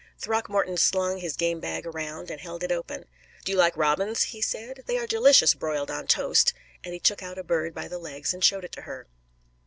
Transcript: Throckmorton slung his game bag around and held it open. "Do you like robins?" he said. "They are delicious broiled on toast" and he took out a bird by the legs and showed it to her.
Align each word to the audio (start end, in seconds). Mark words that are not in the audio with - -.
Throckmorton 0.17 0.77
slung 0.77 1.19
his 1.19 1.35
game 1.35 1.59
bag 1.59 1.85
around 1.85 2.31
and 2.31 2.41
held 2.41 2.63
it 2.63 2.71
open. 2.71 3.05
"Do 3.45 3.51
you 3.51 3.57
like 3.59 3.77
robins?" 3.77 4.23
he 4.23 4.41
said. 4.41 4.81
"They 4.87 4.97
are 4.97 5.05
delicious 5.05 5.53
broiled 5.53 5.91
on 5.91 6.07
toast" 6.07 6.53
and 6.83 6.95
he 6.95 6.99
took 6.99 7.21
out 7.21 7.37
a 7.37 7.43
bird 7.43 7.75
by 7.75 7.87
the 7.87 7.99
legs 7.99 8.33
and 8.33 8.43
showed 8.43 8.63
it 8.65 8.71
to 8.71 8.81
her. 8.81 9.05